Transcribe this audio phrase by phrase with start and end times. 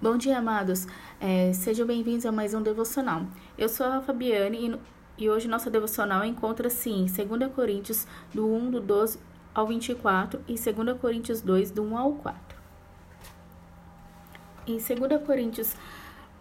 [0.00, 0.86] Bom dia, amados.
[1.20, 3.26] É, sejam bem-vindos a mais um devocional.
[3.58, 4.78] Eu sou a Fabiane
[5.18, 9.18] e, e hoje nossa devocional encontra-se em 2 Coríntios, do 1, do 12
[9.52, 12.58] ao 24 e 2 Coríntios 2, do 1 ao 4.
[14.68, 15.74] Em 2 Coríntios,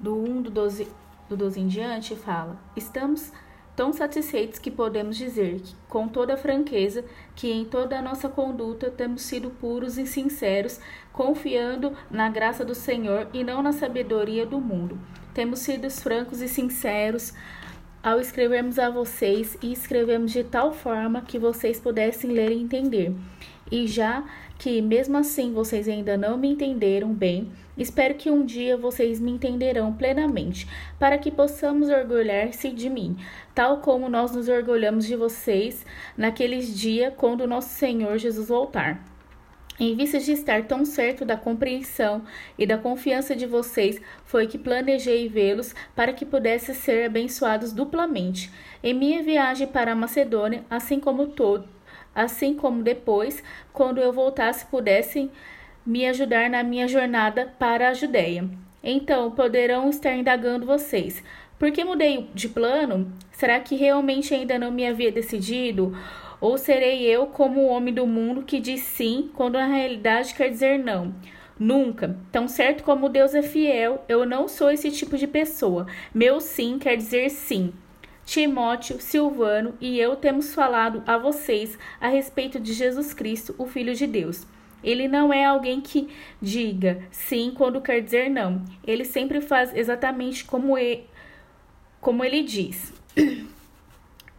[0.00, 0.88] do 1, do 12,
[1.28, 3.30] do 12 em diante, fala: Estamos
[3.76, 7.04] tão satisfeitos que podemos dizer, que, com toda franqueza,
[7.34, 10.80] que em toda a nossa conduta temos sido puros e sinceros,
[11.12, 14.98] confiando na graça do Senhor e não na sabedoria do mundo.
[15.32, 17.32] Temos sido francos e sinceros
[18.04, 23.14] ao escrevermos a vocês e escrevemos de tal forma que vocês pudessem ler e entender.
[23.72, 24.22] E já
[24.58, 29.30] que mesmo assim vocês ainda não me entenderam bem, espero que um dia vocês me
[29.30, 30.68] entenderão plenamente,
[30.98, 33.16] para que possamos orgulhar-se de mim,
[33.54, 39.13] tal como nós nos orgulhamos de vocês naqueles dias quando nosso Senhor Jesus voltar.
[39.78, 42.22] Em vista de estar tão certo da compreensão
[42.56, 48.52] e da confiança de vocês, foi que planejei vê-los para que pudessem ser abençoados duplamente.
[48.82, 51.68] Em minha viagem para a Macedônia, assim como todo,
[52.14, 55.28] assim como depois, quando eu voltasse, pudessem
[55.84, 58.48] me ajudar na minha jornada para a Judéia.
[58.80, 61.20] Então poderão estar indagando vocês.
[61.58, 63.12] Por que mudei de plano?
[63.32, 65.96] Será que realmente ainda não me havia decidido?
[66.44, 70.50] Ou serei eu como o homem do mundo que diz sim quando na realidade quer
[70.50, 71.14] dizer não?
[71.58, 72.18] Nunca.
[72.30, 75.86] Tão certo como Deus é fiel, eu não sou esse tipo de pessoa.
[76.14, 77.72] Meu sim quer dizer sim.
[78.26, 83.94] Timóteo, Silvano e eu temos falado a vocês a respeito de Jesus Cristo, o Filho
[83.94, 84.46] de Deus.
[84.82, 86.10] Ele não é alguém que
[86.42, 88.62] diga sim quando quer dizer não.
[88.86, 91.06] Ele sempre faz exatamente como ele,
[92.02, 92.92] como ele diz.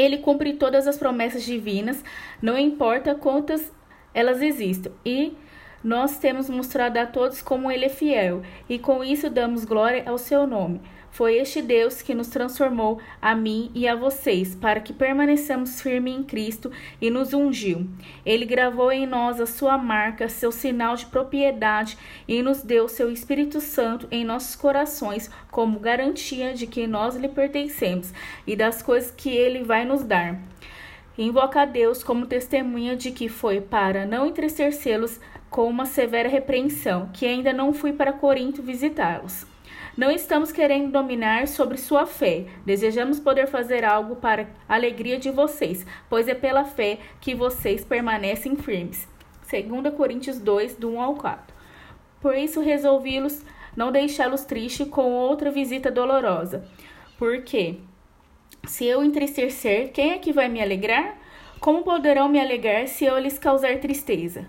[0.00, 2.02] Ele cumpre todas as promessas divinas,
[2.40, 3.70] não importa quantas
[4.14, 4.90] elas existam.
[5.04, 5.36] E
[5.82, 10.18] nós temos mostrado a todos como ele é fiel, e com isso damos glória ao
[10.18, 10.80] seu nome.
[11.10, 16.14] Foi este Deus que nos transformou a mim e a vocês, para que permaneçamos firmes
[16.14, 16.70] em Cristo
[17.00, 17.86] e nos ungiu.
[18.24, 21.98] Ele gravou em nós a sua marca, seu sinal de propriedade
[22.28, 27.28] e nos deu seu Espírito Santo em nossos corações como garantia de que nós lhe
[27.28, 28.12] pertencemos
[28.46, 30.38] e das coisas que ele vai nos dar.
[31.18, 37.10] Invoca a Deus como testemunha de que foi para não entristecê-los com uma severa repreensão,
[37.12, 39.44] que ainda não fui para Corinto visitá-los.
[39.96, 42.46] Não estamos querendo dominar sobre sua fé.
[42.64, 47.84] Desejamos poder fazer algo para a alegria de vocês, pois é pela fé que vocês
[47.84, 49.08] permanecem firmes.
[49.50, 51.54] 2 Coríntios 2, do 1 ao 4.
[52.20, 53.44] Por isso resolvi-los
[53.76, 56.64] não deixá-los tristes com outra visita dolorosa.
[57.18, 57.80] Porque
[58.64, 61.18] se eu entristecer, quem é que vai me alegrar?
[61.58, 64.46] Como poderão me alegrar se eu lhes causar tristeza?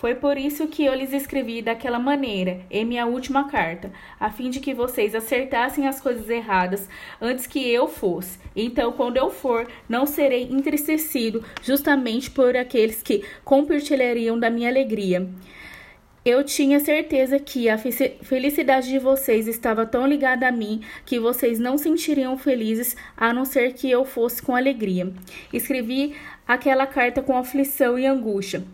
[0.00, 4.48] Foi por isso que eu lhes escrevi daquela maneira em minha última carta, a fim
[4.48, 6.88] de que vocês acertassem as coisas erradas
[7.20, 8.38] antes que eu fosse.
[8.56, 15.28] Então, quando eu for, não serei entristecido justamente por aqueles que compartilhariam da minha alegria.
[16.24, 21.58] Eu tinha certeza que a felicidade de vocês estava tão ligada a mim que vocês
[21.58, 25.12] não sentiriam felizes a não ser que eu fosse com alegria.
[25.52, 26.14] Escrevi
[26.48, 28.64] aquela carta com aflição e angústia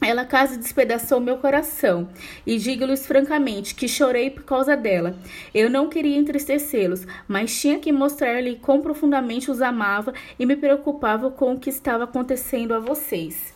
[0.00, 2.08] ela quase despedaçou meu coração,
[2.46, 5.16] e digo-lhes francamente que chorei por causa dela.
[5.54, 11.30] Eu não queria entristecê-los, mas tinha que mostrar-lhe quão profundamente os amava e me preocupava
[11.30, 13.54] com o que estava acontecendo a vocês.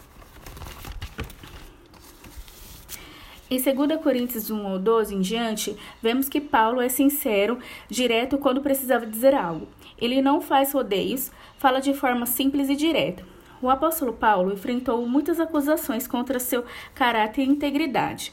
[3.50, 7.58] Em 2 Coríntios 1 ou 12 em diante, vemos que Paulo é sincero,
[7.88, 9.66] direto quando precisava dizer algo.
[9.98, 13.24] Ele não faz rodeios, fala de forma simples e direta.
[13.62, 18.32] O apóstolo Paulo enfrentou muitas acusações contra seu caráter e integridade.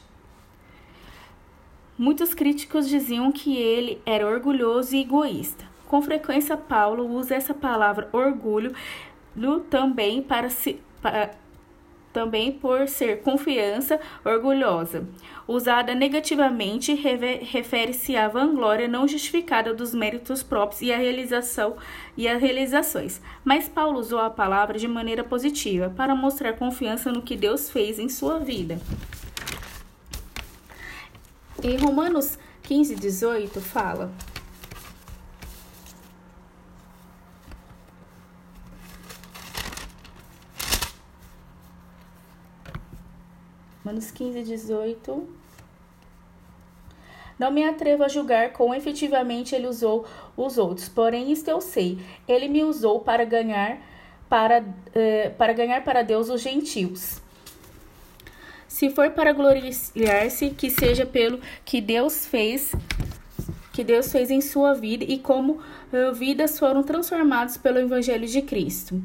[1.97, 5.65] Muitos críticos diziam que ele era orgulhoso e egoísta.
[5.88, 8.73] Com frequência, Paulo usa essa palavra orgulho
[9.69, 10.79] também para se,
[12.17, 15.07] também por ser confiança orgulhosa.
[15.47, 21.77] Usada negativamente, refere-se à vanglória não justificada dos méritos próprios e a realização
[22.18, 23.21] e as realizações.
[23.45, 28.00] Mas Paulo usou a palavra de maneira positiva para mostrar confiança no que Deus fez
[28.00, 28.80] em sua vida.
[31.63, 34.12] Em Romanos 15, 18 fala:
[43.88, 45.30] Romanos 15, 18.
[47.39, 50.06] Não me atrevo a julgar como efetivamente ele usou
[50.36, 51.98] os outros, porém isto eu sei.
[52.28, 53.80] Ele me usou para ganhar
[54.28, 54.62] para,
[54.94, 57.22] eh, para ganhar para Deus os gentios.
[58.68, 62.74] Se for para gloriar-se, que seja pelo que Deus fez,
[63.72, 65.62] que Deus fez em sua vida e como
[65.94, 69.01] uh, vidas foram transformadas pelo evangelho de Cristo.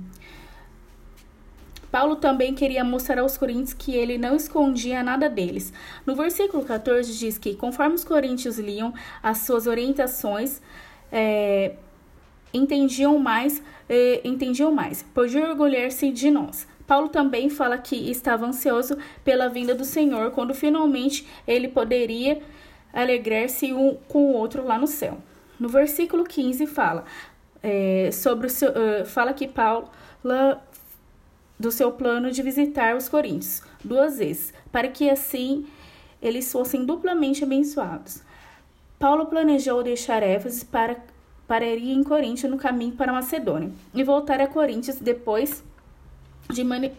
[1.92, 5.72] Paulo também queria mostrar aos coríntios que ele não escondia nada deles.
[6.06, 10.62] No versículo 14 diz que, conforme os coríntios liam as suas orientações,
[11.12, 11.74] é,
[12.52, 16.66] entendiam mais, é, entendiam mais, podiam orgulhar-se de nós.
[16.86, 22.40] Paulo também fala que estava ansioso pela vinda do Senhor, quando finalmente ele poderia
[22.90, 25.18] alegrar-se um com o outro lá no céu.
[25.60, 27.04] No versículo 15 fala
[27.62, 29.88] é, sobre o seu, uh, fala que Paulo
[31.62, 35.64] do seu plano de visitar os coríntios duas vezes, para que assim
[36.20, 38.20] eles fossem duplamente abençoados.
[38.98, 40.96] Paulo planejou deixar Éfeso para,
[41.46, 45.62] para ir em Coríntio no caminho para Macedônia e voltar a Coríntios depois
[46.50, 46.92] de, mani,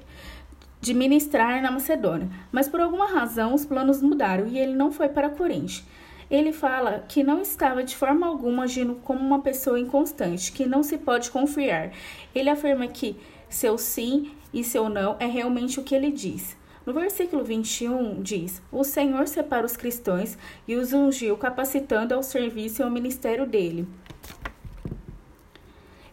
[0.80, 2.30] de ministrar na Macedônia.
[2.50, 5.84] Mas por alguma razão os planos mudaram e ele não foi para Coríntio.
[6.32, 10.84] Ele fala que não estava de forma alguma agindo como uma pessoa inconstante, que não
[10.84, 11.92] se pode confiar.
[12.34, 13.18] Ele afirma que
[13.54, 16.56] seu sim e seu não é realmente o que ele diz.
[16.86, 22.82] No versículo 21 diz: O Senhor separa os cristãos e os ungiu, capacitando ao serviço
[22.82, 23.88] e ao ministério dele.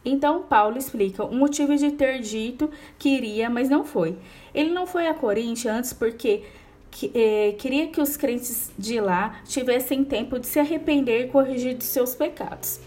[0.05, 4.17] Então Paulo explica o motivo de ter dito que iria, mas não foi.
[4.55, 6.45] Ele não foi a Corinto antes porque
[6.91, 11.75] que, eh, queria que os crentes de lá tivessem tempo de se arrepender e corrigir
[11.75, 12.81] de seus pecados.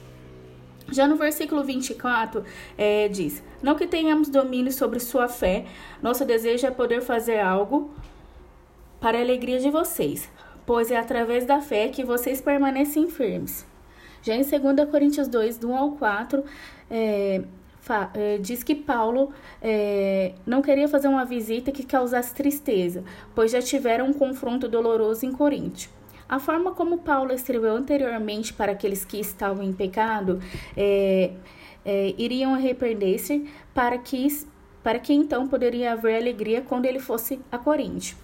[0.91, 2.43] Já no versículo 24,
[2.77, 5.65] é, diz: Não que tenhamos domínio sobre sua fé,
[6.01, 7.91] nosso desejo é poder fazer algo
[8.99, 10.29] para a alegria de vocês,
[10.65, 13.65] pois é através da fé que vocês permanecem firmes.
[14.21, 16.43] Já em 2 Coríntios 2, do 1 ao 4,
[16.89, 17.43] é,
[18.13, 23.03] é, diz que Paulo é, não queria fazer uma visita que causasse tristeza,
[23.35, 25.89] pois já tiveram um confronto doloroso em Coríntio.
[26.33, 30.41] A forma como Paulo escreveu anteriormente para aqueles que estavam em pecado
[30.75, 31.33] é,
[31.85, 34.27] é, iriam arrepender-se para que,
[34.81, 38.17] para que então poderia haver alegria quando ele fosse a Coríntio.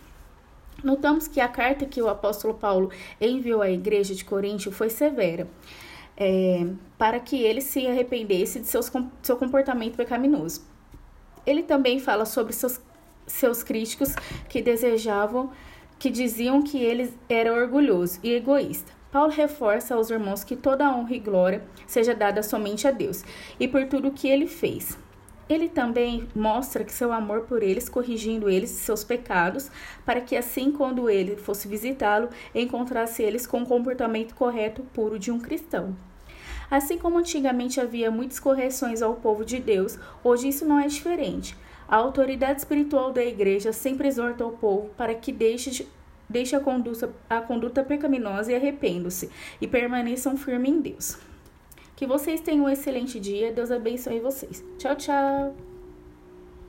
[0.84, 2.90] Notamos que a carta que o apóstolo Paulo
[3.22, 5.48] enviou à igreja de Coríntio foi severa,
[6.18, 6.66] é,
[6.98, 8.92] para que ele se arrependesse de seus,
[9.22, 10.64] seu comportamento pecaminoso.
[11.46, 12.82] Ele também fala sobre seus,
[13.28, 14.16] seus críticos
[14.50, 15.52] que desejavam
[16.00, 18.94] que diziam que ele era orgulhoso e egoísta.
[19.12, 23.24] Paulo reforça aos irmãos que toda a honra e glória seja dada somente a Deus
[23.60, 24.98] e por tudo o que ele fez.
[25.50, 29.72] Ele também mostra que seu amor por eles, corrigindo eles seus pecados,
[30.06, 35.32] para que assim, quando ele fosse visitá-lo, encontrasse eles com o comportamento correto, puro de
[35.32, 35.98] um cristão.
[36.70, 41.58] Assim como antigamente havia muitas correções ao povo de Deus, hoje isso não é diferente.
[41.90, 45.88] A autoridade espiritual da igreja sempre exorta o povo para que deixe,
[46.30, 51.18] deixe a, conduta, a conduta pecaminosa e arrependam-se e permaneçam firmes em Deus.
[51.96, 53.52] Que vocês tenham um excelente dia.
[53.52, 54.64] Deus abençoe vocês.
[54.78, 55.69] Tchau, tchau.